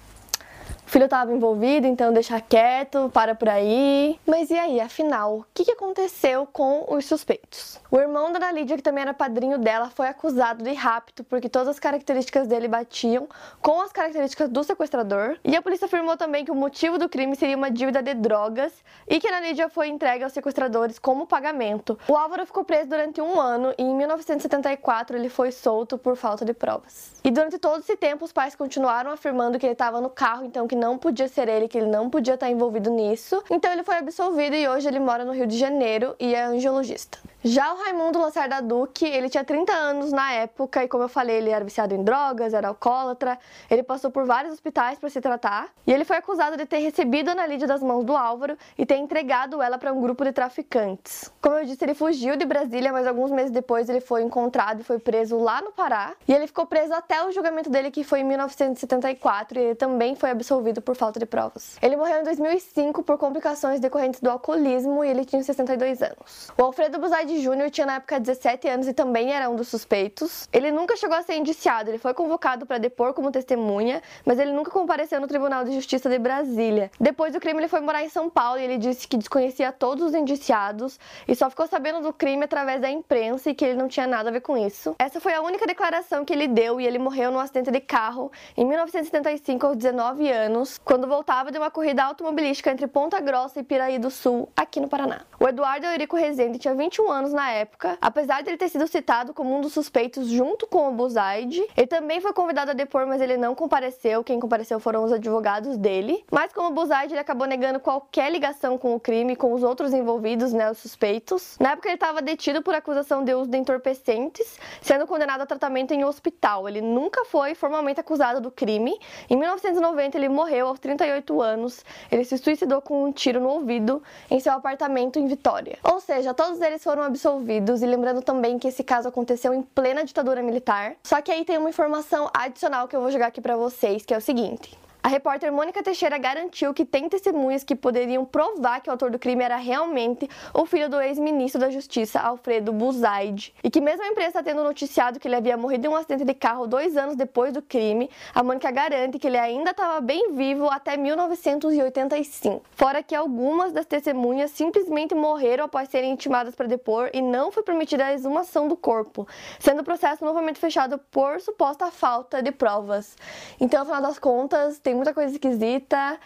o 0.91 0.93
filho 0.93 1.05
estava 1.05 1.33
envolvido, 1.33 1.87
então 1.87 2.13
deixa 2.13 2.41
quieto, 2.41 3.09
para 3.15 3.33
por 3.33 3.49
aí. 3.49 4.19
Mas 4.27 4.51
e 4.51 4.59
aí, 4.59 4.81
afinal, 4.81 5.39
o 5.39 5.45
que, 5.55 5.71
aconteceu 5.71 6.49
com 6.53 6.85
os 6.89 7.05
suspeitos? 7.05 7.79
O 7.93 8.01
irmão 8.01 8.33
da 8.33 8.39
Ana 8.39 8.51
Lídia, 8.51 8.77
que 8.77 8.83
também 8.83 9.03
era 9.03 9.15
padrinho 9.15 9.57
dela, 9.57 9.89
foi 9.89 10.09
acusado 10.09 10.65
de 10.65 10.73
rapto 10.73 11.23
porque 11.23 11.49
todas 11.49 11.69
as 11.69 11.79
características 11.79 12.49
dele 12.49 12.67
batiam 12.67 13.29
com 13.63 13.81
as 13.81 13.93
características 13.93 14.49
do 14.49 14.65
sequestrador. 14.65 15.39
E 15.45 15.55
a 15.55 15.63
polícia 15.63 15.85
afirmou 15.85 16.17
também 16.17 16.45
que 16.45 16.51
o 16.51 16.57
motivo 16.57 16.99
do 16.99 17.09
crime 17.09 17.37
seria 17.37 17.57
uma 17.57 17.71
dívida 17.71 18.03
de 18.03 18.13
drogas 18.15 18.73
e 19.07 19.21
que 19.21 19.29
a 19.29 19.31
Ana 19.31 19.47
Lídia 19.47 19.69
foi 19.69 19.87
entregue 19.87 20.25
aos 20.25 20.33
sequestradores 20.33 20.99
como 20.99 21.25
pagamento. 21.25 21.97
O 22.09 22.17
Álvaro 22.17 22.45
ficou 22.45 22.65
preso 22.65 22.89
durante 22.89 23.21
um 23.21 23.39
ano 23.39 23.73
e 23.79 23.83
em 23.85 23.95
1974 23.95 25.17
ele 25.17 25.29
foi 25.29 25.53
solto 25.53 25.97
por 25.97 26.17
falta 26.17 26.45
de 26.45 26.53
provas. 26.53 27.13
E 27.23 27.31
durante 27.31 27.59
todo 27.59 27.79
esse 27.79 27.97
tempo 27.97 28.25
os 28.25 28.33
pais 28.33 28.57
continuaram 28.57 29.13
afirmando 29.13 29.57
que 29.57 29.67
ele 29.67 29.75
estava 29.75 30.01
no 30.01 30.11
carro, 30.11 30.45
então 30.45 30.67
que 30.67 30.80
não 30.81 30.97
podia 30.99 31.29
ser 31.29 31.49
ele, 31.49 31.69
que 31.69 31.79
ele 31.79 31.87
não 31.87 32.09
podia 32.09 32.35
estar 32.35 32.51
envolvido 32.51 32.91
nisso. 32.91 33.43
Então 33.51 33.71
ele 33.71 33.85
foi 33.85 33.97
absolvido 33.97 34.57
e 34.57 34.67
hoje 34.67 34.89
ele 34.89 34.99
mora 34.99 35.25
no 35.25 35.33
Rio 35.33 35.47
de 35.47 35.59
Janeiro 35.59 36.17
e 36.19 36.35
é 36.35 36.43
angiologista. 36.43 37.19
Já 37.43 37.73
o 37.73 37.79
Raimundo 37.79 38.19
Lacerda 38.19 38.61
Duque, 38.61 39.07
ele 39.07 39.31
tinha 39.31 39.43
30 39.43 39.73
anos 39.73 40.13
na 40.13 40.31
época 40.31 40.85
e 40.85 40.89
como 40.89 41.05
eu 41.05 41.09
falei, 41.09 41.37
ele 41.37 41.49
era 41.49 41.65
viciado 41.65 41.95
em 41.95 42.05
drogas, 42.05 42.53
era 42.53 42.69
alcoólatra, 42.69 43.39
ele 43.71 43.83
passou 43.83 44.11
por 44.11 44.27
vários 44.27 44.53
hospitais 44.53 44.99
para 44.99 45.09
se 45.09 45.23
tratar 45.23 45.69
e 45.87 45.93
ele 45.93 46.05
foi 46.05 46.19
acusado 46.19 46.59
de 46.59 46.67
ter 46.67 46.81
recebido 46.81 47.31
a 47.31 47.33
Ana 47.33 47.47
Lídia 47.47 47.67
das 47.67 47.83
mãos 47.83 48.05
do 48.05 48.15
Álvaro 48.15 48.59
e 48.77 48.85
ter 48.85 48.97
entregado 48.97 49.63
ela 49.63 49.79
para 49.79 49.91
um 49.91 50.03
grupo 50.03 50.23
de 50.23 50.33
traficantes. 50.33 51.33
Como 51.41 51.57
eu 51.57 51.65
disse, 51.65 51.83
ele 51.83 51.95
fugiu 51.95 52.37
de 52.37 52.45
Brasília, 52.45 52.93
mas 52.93 53.07
alguns 53.07 53.31
meses 53.31 53.51
depois 53.51 53.89
ele 53.89 54.03
foi 54.03 54.23
encontrado 54.23 54.83
e 54.83 54.85
foi 54.85 54.99
preso 54.99 55.39
lá 55.39 55.63
no 55.63 55.73
Pará 55.73 56.13
e 56.29 56.35
ele 56.35 56.47
ficou 56.47 56.67
preso 56.67 56.93
até 56.93 57.25
o 57.25 57.33
julgamento 57.33 57.71
dele 57.71 57.91
que 57.91 58.05
foi 58.05 58.21
em 58.21 58.25
1974 58.25 59.59
e 59.59 59.63
ele 59.63 59.75
também 59.77 60.15
foi 60.15 60.29
absolvido 60.29 60.83
por 60.83 60.95
falta 60.95 61.19
de 61.19 61.25
provas. 61.25 61.79
Ele 61.81 61.97
morreu 61.97 62.21
em 62.21 62.25
2005 62.25 63.03
por 63.03 63.17
complicações 63.17 63.81
decorrentes 63.81 64.21
do 64.21 64.29
alcoolismo 64.29 65.03
e 65.03 65.09
ele 65.09 65.25
tinha 65.25 65.43
62 65.43 66.03
anos. 66.03 66.53
O 66.59 66.65
Alfredo 66.65 66.99
Buzaide 67.31 67.41
Júnior 67.41 67.71
tinha 67.71 67.87
na 67.87 67.95
época 67.95 68.19
17 68.19 68.69
anos 68.69 68.89
e 68.89 68.93
também 68.93 69.33
era 69.33 69.49
um 69.49 69.55
dos 69.55 69.69
suspeitos. 69.69 70.49
Ele 70.53 70.73
nunca 70.73 70.97
chegou 70.97 71.17
a 71.17 71.23
ser 71.23 71.37
indiciado, 71.37 71.91
ele 71.91 71.99
foi 71.99 72.13
convocado 72.13 72.67
para 72.67 72.79
depor 72.79 73.15
como 73.15 73.31
testemunha, 73.31 74.03
mas 74.25 74.39
ele 74.39 74.53
nunca 74.53 74.71
compareceu 74.71 75.21
no 75.21 75.29
Tribunal 75.29 75.65
de 75.65 75.73
Justiça 75.73 76.09
de 76.11 76.19
Brasília. 76.19 76.91
Depois 76.99 77.33
do 77.33 77.41
crime, 77.41 77.61
ele 77.61 77.69
foi 77.69 77.81
morar 77.81 78.03
em 78.03 78.09
São 78.09 78.29
Paulo 78.29 78.59
e 78.59 78.65
ele 78.65 78.79
disse 78.79 79.07
que 79.07 79.17
desconhecia 79.17 79.71
todos 79.71 80.05
os 80.05 80.15
indiciados 80.15 80.99
e 81.29 81.35
só 81.37 81.49
ficou 81.49 81.67
sabendo 81.67 82.01
do 82.01 82.13
crime 82.13 82.45
através 82.45 82.81
da 82.81 82.91
imprensa 82.91 83.51
e 83.51 83.55
que 83.55 83.65
ele 83.65 83.79
não 83.79 83.87
tinha 83.87 84.07
nada 84.07 84.29
a 84.29 84.33
ver 84.33 84.41
com 84.41 84.57
isso. 84.57 84.97
Essa 84.99 85.21
foi 85.21 85.33
a 85.35 85.41
única 85.41 85.67
declaração 85.67 86.25
que 86.25 86.33
ele 86.33 86.49
deu 86.49 86.81
e 86.81 86.87
ele 86.87 86.99
morreu 86.99 87.31
num 87.31 87.39
acidente 87.39 87.71
de 87.71 87.81
carro 87.81 88.33
em 88.57 88.65
1975 88.65 89.67
aos 89.67 89.77
19 89.77 90.29
anos, 90.31 90.81
quando 90.85 91.07
voltava 91.07 91.53
de 91.53 91.59
uma 91.59 91.71
corrida 91.71 92.03
automobilística 92.03 92.71
entre 92.71 92.87
Ponta 92.87 93.21
Grossa 93.21 93.61
e 93.61 93.63
Piraí 93.63 93.99
do 93.99 94.11
Sul, 94.11 94.49
aqui 94.57 94.81
no 94.81 94.89
Paraná. 94.89 95.21
O 95.39 95.47
Eduardo 95.47 95.87
Eurico 95.87 96.17
Rezende 96.17 96.59
tinha 96.59 96.75
21 96.75 97.11
anos 97.11 97.20
na 97.29 97.51
época, 97.51 97.99
apesar 98.01 98.43
de 98.43 98.51
ele 98.51 98.57
ter 98.57 98.69
sido 98.69 98.87
citado 98.87 99.35
como 99.35 99.57
um 99.57 99.61
dos 99.61 99.73
suspeitos 99.73 100.29
junto 100.29 100.67
com 100.67 100.89
o 100.89 100.93
Buzaide. 100.93 101.63
Ele 101.77 101.87
também 101.87 102.21
foi 102.21 102.33
convidado 102.33 102.71
a 102.71 102.75
depor, 102.75 103.07
mas 103.07 103.21
ele 103.21 103.37
não 103.37 103.55
compareceu. 103.55 104.25
Quem 104.25 104.41
compareceu 104.41 104.81
foram 104.81 105.05
os 105.05 105.13
advogados 105.13 105.77
dele. 105.77 106.25
Mas 106.31 106.53
como 106.53 106.69
o 106.69 106.73
Buzaide, 106.73 107.13
ele 107.13 107.21
acabou 107.21 107.47
negando 107.47 107.79
qualquer 107.81 108.31
ligação 108.31 108.79
com 108.79 108.95
o 108.95 109.01
crime, 109.01 109.37
com 109.37 109.53
os 109.53 109.63
outros 109.63 109.93
envolvidos, 109.93 110.53
né, 110.53 110.71
os 110.71 110.79
suspeitos. 110.79 111.57
Na 111.61 111.73
época 111.73 111.89
ele 111.89 111.97
estava 111.97 112.23
detido 112.23 112.63
por 112.63 112.75
acusação 112.75 113.25
de 113.25 113.35
uso 113.35 113.51
de 113.51 113.59
entorpecentes, 113.59 114.59
sendo 114.81 115.07
condenado 115.07 115.43
a 115.43 115.47
tratamento 115.47 115.93
em 115.93 116.05
hospital. 116.05 116.69
Ele 116.69 116.81
nunca 116.81 117.25
foi 117.25 117.55
formalmente 117.55 118.01
acusado 118.01 118.41
do 118.41 118.51
crime. 118.51 118.99
Em 119.29 119.37
1990 119.37 120.17
ele 120.17 120.29
morreu 120.29 120.69
aos 120.69 120.79
38 120.79 121.41
anos. 121.43 121.85
Ele 122.11 122.25
se 122.25 122.39
suicidou 122.39 122.81
com 122.81 123.05
um 123.05 123.13
tiro 123.13 123.41
no 123.41 123.49
ouvido 123.49 124.03
em 124.31 124.41
seu 124.41 124.53
apartamento 124.53 125.19
em 125.19 125.27
Vitória. 125.27 125.79
Ou 125.85 126.01
seja, 126.01 126.35
todos 126.35 126.61
eles 126.61 126.83
foram 126.83 127.03
absolvidos 127.11 127.83
e 127.83 127.87
lembrando 127.87 128.23
também 128.23 128.59
que 128.59 128.69
esse 128.69 128.83
caso 128.83 129.09
aconteceu 129.09 129.53
em 129.53 129.63
plena 129.63 130.05
ditadura 130.05 130.43
militar. 130.43 130.97
Só 131.05 131.21
que 131.21 131.31
aí 131.31 131.45
tem 131.45 131.59
uma 131.59 131.69
informação 131.69 132.31
adicional 132.33 132.89
que 132.89 132.97
eu 132.97 133.01
vou 133.01 133.11
jogar 133.11 133.27
aqui 133.27 133.41
para 133.41 133.57
vocês, 133.57 134.05
que 134.05 134.15
é 134.15 134.17
o 134.17 134.21
seguinte: 134.21 134.79
a 135.03 135.09
repórter 135.09 135.51
Mônica 135.51 135.83
Teixeira 135.83 136.19
garantiu 136.19 136.75
que 136.75 136.85
tem 136.85 137.09
testemunhas 137.09 137.65
que 137.65 137.75
poderiam 137.75 138.25
provar 138.25 138.81
que 138.81 138.91
o 138.91 138.93
autor 138.93 139.11
do 139.11 139.19
crime 139.19 139.43
era 139.43 139.57
realmente 139.57 140.29
o 140.53 140.67
filho 140.67 140.91
do 140.91 141.01
ex-ministro 141.01 141.61
da 141.61 141.71
Justiça, 141.71 142.21
Alfredo 142.21 142.73
Buzaide. 142.73 143.55
E 143.65 143.71
que 143.71 143.81
mesmo 143.81 144.03
a 144.03 144.09
imprensa 144.09 144.43
tendo 144.43 144.63
noticiado 144.63 145.19
que 145.19 145.27
ele 145.27 145.37
havia 145.37 145.57
morrido 145.57 145.87
em 145.87 145.91
um 145.91 145.97
acidente 145.97 146.25
de 146.25 146.35
carro 146.35 146.67
dois 146.67 146.97
anos 146.97 147.17
depois 147.17 147.53
do 147.53 147.63
crime, 147.63 148.11
a 148.35 148.43
Mônica 148.43 148.71
garante 148.71 149.19
que 149.19 149.27
ele 149.27 149.39
ainda 149.39 149.71
estava 149.71 150.01
bem 150.01 150.33
vivo 150.33 150.69
até 150.69 150.97
1985. 150.97 152.63
Fora 152.73 153.03
que 153.03 153.15
algumas 153.15 153.73
das 153.73 153.87
testemunhas 153.87 154.51
simplesmente 154.51 155.15
morreram 155.15 155.65
após 155.65 155.89
serem 155.89 156.13
intimadas 156.13 156.55
para 156.55 156.67
depor 156.67 157.11
e 157.15 157.23
não 157.23 157.51
foi 157.51 157.63
permitida 157.63 158.05
a 158.05 158.13
exumação 158.13 158.69
do 158.69 158.77
corpo, 158.77 159.27
sendo 159.59 159.81
o 159.81 159.85
processo 159.85 160.25
novamente 160.25 160.59
fechado 160.59 160.99
por 161.11 161.41
suposta 161.41 161.91
falta 161.91 162.43
de 162.43 162.53
provas. 162.53 163.17
Então, 163.59 163.83
afinal 163.83 164.03
das 164.03 164.19
contas, 164.19 164.79
tem 164.91 164.95
muita 164.97 165.15
coisa 165.15 165.33
esquisita. 165.33 166.19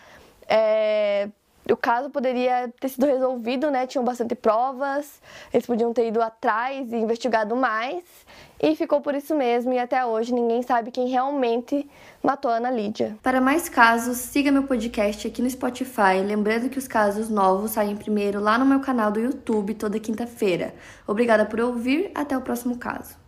É, 0.49 1.29
o 1.71 1.77
caso 1.77 2.09
poderia 2.09 2.73
ter 2.81 2.89
sido 2.89 3.07
resolvido, 3.07 3.71
né? 3.71 3.87
Tinham 3.87 4.05
bastante 4.05 4.35
provas, 4.35 5.21
eles 5.53 5.67
podiam 5.67 5.93
ter 5.93 6.09
ido 6.09 6.23
atrás 6.23 6.91
e 6.93 6.97
investigado 6.97 7.55
mais. 7.55 8.03
E 8.61 8.75
ficou 8.75 9.03
por 9.03 9.15
isso 9.15 9.35
mesmo, 9.35 9.73
e 9.75 9.79
até 9.79 10.05
hoje 10.05 10.33
ninguém 10.33 10.63
sabe 10.63 10.91
quem 10.91 11.09
realmente 11.09 11.89
matou 12.23 12.51
a 12.51 12.57
Ana 12.57 12.71
Lídia. 12.71 13.19
Para 13.23 13.41
mais 13.41 13.69
casos, 13.69 14.17
siga 14.17 14.51
meu 14.51 14.63
podcast 14.63 15.27
aqui 15.27 15.43
no 15.43 15.51
Spotify. 15.51 16.23
Lembrando 16.25 16.71
que 16.71 16.79
os 16.79 16.89
casos 16.89 17.29
novos 17.29 17.73
saem 17.73 17.97
primeiro 17.97 18.41
lá 18.41 18.57
no 18.57 18.65
meu 18.65 18.81
canal 18.81 19.11
do 19.11 19.21
YouTube 19.21 19.75
toda 19.75 20.01
quinta-feira. 20.01 20.75
Obrigada 21.07 21.45
por 21.45 21.61
ouvir, 21.61 22.11
até 22.15 22.37
o 22.37 22.41
próximo 22.41 22.79
caso. 22.79 23.24